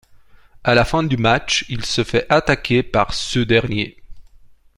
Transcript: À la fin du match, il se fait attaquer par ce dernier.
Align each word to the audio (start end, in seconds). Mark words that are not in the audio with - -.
À 0.63 0.73
la 0.73 0.83
fin 0.83 1.03
du 1.03 1.15
match, 1.15 1.63
il 1.69 1.85
se 1.85 2.03
fait 2.03 2.25
attaquer 2.27 2.81
par 2.81 3.13
ce 3.13 3.37
dernier. 3.37 4.01